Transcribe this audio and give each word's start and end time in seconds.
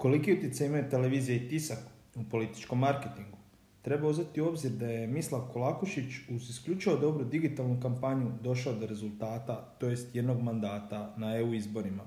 Koliki 0.00 0.32
utjecaj 0.32 0.66
imaju 0.66 0.90
televizija 0.90 1.36
i 1.36 1.48
tisak 1.48 1.78
u 2.16 2.24
političkom 2.30 2.78
marketingu? 2.78 3.36
Treba 3.82 4.08
uzeti 4.08 4.40
u 4.40 4.48
obzir 4.48 4.70
da 4.70 4.86
je 4.86 5.06
Mislav 5.06 5.40
Kolakušić 5.52 6.14
uz 6.30 6.50
isključivo 6.50 6.96
dobru 6.96 7.24
digitalnu 7.24 7.80
kampanju 7.82 8.30
došao 8.42 8.74
do 8.74 8.86
rezultata, 8.86 9.74
to 9.78 9.88
jest 9.88 10.14
jednog 10.14 10.42
mandata 10.42 11.14
na 11.16 11.36
EU 11.36 11.54
izborima. 11.54 12.02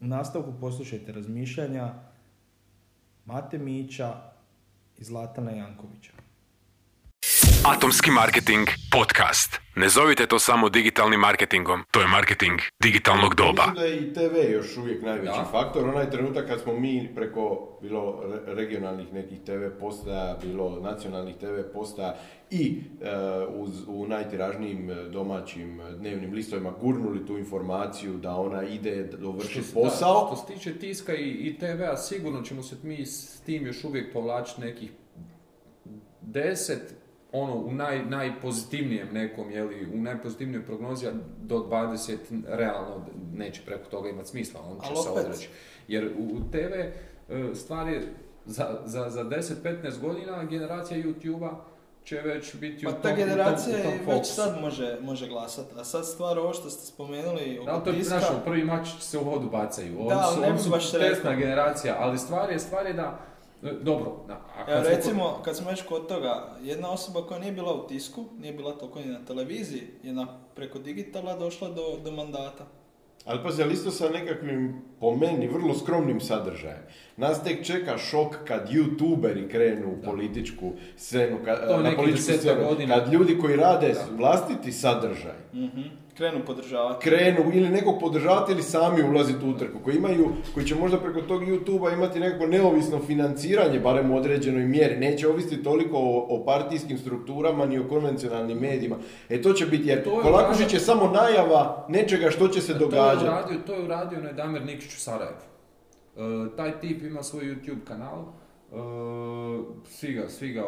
U 0.00 0.06
nastavku 0.06 0.52
poslušajte 0.60 1.12
razmišljanja 1.12 1.94
Mate 3.24 3.58
Mića 3.58 4.14
i 4.98 5.04
Zlatana 5.04 5.50
Jankovića. 5.50 6.12
Atomski 7.68 8.10
marketing 8.12 8.68
podcast. 8.92 9.60
Ne 9.76 9.88
zovite 9.88 10.26
to 10.26 10.38
samo 10.38 10.68
digitalnim 10.68 11.20
marketingom, 11.20 11.80
to 11.90 12.00
je 12.00 12.06
marketing 12.06 12.60
digitalnog 12.80 13.34
doba. 13.34 13.62
Mislim 13.66 13.74
da 13.74 13.82
je 13.82 13.96
i 13.98 14.12
TV 14.12 14.52
još 14.52 14.76
uvijek 14.76 15.02
najveći 15.02 15.38
Da. 15.38 15.48
faktor. 15.52 15.88
Onaj 15.88 16.10
trenutak 16.10 16.46
kad 16.46 16.60
smo 16.60 16.72
mi 16.74 17.10
preko 17.14 17.42
bilo 17.82 18.22
re- 18.24 18.54
regionalnih 18.54 19.12
nekih 19.12 19.38
TV 19.40 19.80
postaja, 19.80 20.38
bilo 20.42 20.80
nacionalnih 20.80 21.36
TV 21.36 21.72
postaja 21.74 22.16
i 22.50 22.80
e, 23.00 23.06
uz, 23.48 23.70
u 23.86 24.06
najtiražnijim 24.06 24.90
e, 24.90 24.94
domaćim 24.94 25.80
e, 25.80 25.92
dnevnim 25.92 26.32
listovima 26.32 26.72
gurnuli 26.80 27.26
tu 27.26 27.38
informaciju 27.38 28.12
da 28.12 28.32
ona 28.32 28.62
ide 28.62 29.02
dovršiti 29.04 29.62
Što- 29.62 29.74
posao. 29.74 30.20
Da, 30.20 30.26
što 30.26 30.46
se 30.46 30.54
tiče 30.54 30.78
tiska 30.78 31.14
i, 31.14 31.30
i 31.30 31.58
TV-a, 31.58 31.96
sigurno 31.96 32.42
ćemo 32.42 32.62
se 32.62 32.76
mi 32.82 33.06
s 33.06 33.40
tim 33.40 33.66
još 33.66 33.84
uvijek 33.84 34.12
povlačiti 34.12 34.60
nekih 34.60 34.90
deset, 36.22 36.94
ono, 37.32 37.54
u 37.54 37.72
naj, 37.72 38.04
najpozitivnijem 38.04 39.08
nekom, 39.12 39.50
jeli, 39.50 39.86
u 39.94 39.98
najpozitivnijoj 39.98 40.64
prognozi, 40.64 41.06
do 41.42 41.56
20 41.70 42.16
realno 42.46 43.06
neće 43.34 43.62
preko 43.66 43.90
toga 43.90 44.08
imati 44.08 44.28
smisla, 44.28 44.60
on 44.60 44.80
će 44.80 45.02
se 45.02 45.08
odreći. 45.10 45.48
Jer 45.88 46.12
u, 46.18 46.50
TV 46.50 46.74
e, 46.74 47.54
stvar 47.54 47.88
je 47.88 48.14
za, 48.44 48.80
za, 48.84 49.10
za 49.10 49.24
10-15 49.24 50.00
godina 50.00 50.44
generacija 50.44 51.04
YouTube-a 51.04 51.50
će 52.04 52.20
već 52.20 52.56
biti 52.56 52.84
Pa 52.84 52.90
u 52.90 52.92
ta 52.92 53.08
tom, 53.08 53.16
generacija 53.16 53.76
u 53.78 53.82
tom, 53.82 53.92
u 53.94 54.04
tom 54.04 54.14
već 54.14 54.26
sad 54.26 54.60
može, 54.60 54.98
može 55.02 55.28
glasati, 55.28 55.74
a 55.76 55.84
sad 55.84 56.06
stvar 56.06 56.38
ovo 56.38 56.52
što 56.52 56.70
ste 56.70 56.86
spomenuli 56.86 57.60
Da, 57.64 57.80
to 57.80 57.90
je, 57.90 57.96
tiska, 57.96 58.18
znaš, 58.18 58.44
prvi 58.44 58.64
mač 58.64 58.88
se 59.00 59.18
u 59.18 59.24
vodu 59.24 59.50
bacaju. 59.50 60.06
Da, 60.08 60.30
su, 60.34 60.42
oni 60.42 60.52
bi 60.52 60.58
su 60.58 60.70
baš 60.70 60.90
testna 60.90 61.30
rekao. 61.30 61.36
generacija, 61.36 61.96
ali 61.98 62.18
stvar 62.18 62.50
je, 62.50 62.58
stvar 62.58 62.86
je 62.86 62.92
da, 62.92 63.18
dobro, 63.62 64.24
da, 64.28 64.34
a 64.56 64.64
kad 64.66 64.74
Evo 64.74 64.84
smo 64.84 64.94
recimo, 64.96 65.40
kad 65.44 65.56
smo 65.56 65.70
već 65.70 65.82
kod 65.82 66.08
toga, 66.08 66.56
jedna 66.62 66.90
osoba 66.90 67.22
koja 67.22 67.40
nije 67.40 67.52
bila 67.52 67.74
u 67.74 67.86
tisku, 67.86 68.24
nije 68.40 68.52
bila 68.52 68.72
toliko 68.72 69.00
ni 69.00 69.06
na 69.06 69.24
televiziji, 69.24 69.82
je 70.02 70.12
na, 70.12 70.26
preko 70.54 70.78
digitala 70.78 71.36
došla 71.36 71.68
do, 71.68 71.82
do 72.04 72.12
mandata. 72.12 72.66
Ali 73.24 73.42
pazi, 73.42 73.62
ali 73.62 73.72
isto 73.72 73.90
sa 73.90 74.08
nekakvim, 74.08 74.82
po 75.00 75.16
meni, 75.16 75.48
vrlo 75.48 75.74
skromnim 75.74 76.20
sadržajem. 76.20 76.82
Nas 77.16 77.44
tek 77.44 77.64
čeka 77.64 77.98
šok 77.98 78.36
kad 78.44 78.68
youtuberi 78.70 79.50
krenu 79.50 79.88
u 79.90 80.04
političku 80.04 80.72
scenu, 80.96 81.38
kad, 81.44 81.58
na 81.82 81.92
političku 81.96 82.32
scenu, 82.32 82.64
godina. 82.64 82.94
kad 82.94 83.12
ljudi 83.12 83.38
koji 83.38 83.56
rade 83.56 83.88
Da. 83.88 84.04
vlastiti 84.16 84.72
sadržaj, 84.72 85.36
Mhm. 85.54 85.82
Krenu 86.18 86.40
podržavati. 86.46 87.10
krenu 87.10 87.50
ili 87.54 87.68
nekog 87.68 88.00
podržavati 88.00 88.52
ili 88.52 88.62
sami 88.62 89.02
ulaziti 89.02 89.44
u 89.46 89.50
utrku, 89.50 89.78
koji 89.84 89.96
imaju, 89.96 90.28
koji 90.54 90.66
će 90.66 90.74
možda 90.74 90.98
preko 90.98 91.20
tog 91.20 91.42
YouTube-a 91.42 91.92
imati 91.92 92.20
nekako 92.20 92.46
neovisno 92.46 92.98
financiranje, 92.98 93.80
barem 93.80 94.10
u 94.10 94.16
određenoj 94.16 94.64
mjeri, 94.64 94.96
neće 94.96 95.28
ovisiti 95.28 95.62
toliko 95.62 95.96
o, 95.96 96.26
o 96.30 96.44
partijskim 96.44 96.98
strukturama 96.98 97.66
ni 97.66 97.78
o 97.78 97.88
konvencionalnim 97.88 98.58
medijima. 98.58 98.96
E 99.28 99.42
to 99.42 99.52
će 99.52 99.66
biti, 99.66 99.88
jer 99.88 99.98
je 99.98 100.04
Kolakušić 100.22 100.60
uradio- 100.62 100.74
je 100.76 100.80
samo 100.80 101.08
najava 101.08 101.86
nečega 101.88 102.30
što 102.30 102.48
će 102.48 102.60
se 102.60 102.66
To 102.68 102.72
je 102.74 102.78
događati. 102.80 103.24
uradio, 103.24 103.58
to 103.66 103.74
je 103.74 103.82
uradio 103.84 104.18
onaj 104.18 104.32
Damir 104.32 104.64
Nikić 104.64 104.94
u 104.94 105.00
Sarajevu. 105.00 105.36
E, 106.16 106.20
taj 106.56 106.80
tip 106.80 107.02
ima 107.02 107.22
svoj 107.22 107.44
YouTube 107.44 107.84
kanal, 107.84 108.18
e, 108.20 108.76
svi 109.86 110.12
ga, 110.12 110.28
svi 110.28 110.48
ga 110.48 110.60
e, 110.60 110.64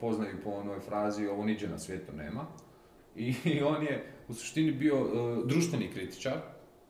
poznaju 0.00 0.36
po 0.44 0.50
onoj 0.50 0.80
frazi 0.80 1.26
ovo 1.26 1.44
niđe 1.44 1.68
na 1.68 1.78
svijetu 1.78 2.12
nema. 2.16 2.46
I, 3.16 3.34
on 3.76 3.82
je 3.82 4.12
u 4.28 4.34
suštini 4.34 4.72
bio 4.72 4.94
e, 4.94 5.46
društveni 5.46 5.90
kritičar 5.90 6.36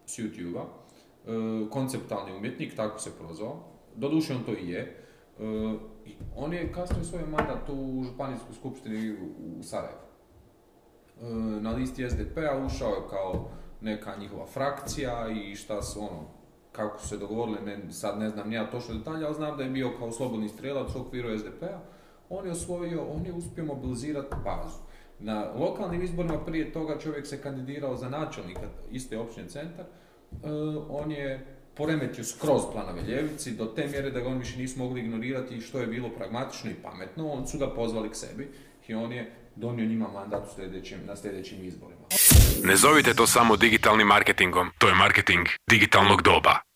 s 0.07 0.19
YouTube-a, 0.19 0.63
e, 0.63 1.71
konceptualni 1.71 2.37
umjetnik, 2.37 2.77
tako 2.77 2.99
se 2.99 3.11
prozvao. 3.19 3.65
Doduše 3.97 4.35
on 4.35 4.45
to 4.45 4.53
i 4.53 4.71
je. 4.71 4.97
I 6.07 6.13
on 6.37 6.53
je 6.53 6.73
kasnije 6.73 7.05
svoj 7.05 7.23
mandat 7.23 7.69
u 7.69 8.05
županijskoj 8.05 8.55
skupštini 8.55 9.13
u, 9.13 9.63
Sarajevu. 9.63 10.01
Na 11.61 11.71
listi 11.71 12.11
SDP-a 12.11 12.65
ušao 12.67 12.89
je 12.89 13.09
kao 13.11 13.51
neka 13.81 14.17
njihova 14.17 14.47
frakcija 14.47 15.29
i 15.29 15.55
šta 15.55 15.83
su 15.83 16.01
ono, 16.01 16.25
kako 16.73 16.99
se 16.99 17.19
dogovorili, 17.19 17.59
ne, 17.65 17.93
sad 17.93 18.19
ne 18.19 18.31
znam 18.31 18.49
nija 18.49 18.71
točno 18.71 18.95
detalje, 18.95 19.27
ali 19.27 19.35
znam 19.35 19.57
da 19.57 19.63
je 19.63 19.71
bio 19.71 19.91
kao 19.99 20.13
slobodni 20.13 20.49
strelac 20.49 20.95
u 20.95 21.01
okviru 21.01 21.39
SDP-a. 21.39 21.81
On 22.29 22.47
je 22.47 22.53
osvojio, 22.53 23.05
on 23.05 23.27
je 23.27 23.33
uspio 23.33 23.65
mobilizirati 23.65 24.37
bazu. 24.45 24.79
Na 25.21 25.53
lokalnim 25.55 26.03
izborima 26.03 26.39
prije 26.39 26.73
toga 26.73 26.99
čovjek 26.99 27.27
se 27.27 27.43
kandidirao 27.43 27.97
za 27.97 28.09
načelnika 28.09 28.69
iste 28.93 29.19
općine 29.19 29.49
centar. 29.49 29.85
E, 29.85 30.49
on 30.89 31.11
je 31.11 31.47
poremetio 31.75 32.25
skroz 32.25 32.63
planove 32.73 33.03
ljevici 33.03 33.51
do 33.51 33.65
te 33.65 33.87
mjere 33.87 34.11
da 34.11 34.21
ga 34.21 34.29
oni 34.29 34.39
više 34.39 34.59
nisu 34.59 34.79
mogli 34.79 35.01
ignorirati 35.01 35.61
što 35.61 35.79
je 35.79 35.87
bilo 35.87 36.09
pragmatično 36.09 36.71
i 36.71 36.75
pametno, 36.75 37.31
on 37.31 37.47
su 37.47 37.59
ga 37.59 37.75
pozvali 37.75 38.11
k 38.11 38.15
sebi 38.15 38.49
i 38.89 38.95
on 38.95 39.13
je 39.13 39.33
donio 39.57 39.87
njima 39.87 40.09
mandat 40.09 40.47
u 40.47 40.55
sljedećim, 40.55 40.99
na 41.07 41.17
sljedećim 41.17 41.65
izborima. 41.65 42.01
Ne 42.65 42.77
zovite 42.77 43.15
to 43.15 43.27
samo 43.27 43.57
digitalnim 43.57 44.07
marketingom, 44.07 44.71
to 44.79 44.89
je 44.89 44.95
marketing 44.95 45.47
digitalnog 45.71 46.23
doba. 46.23 46.70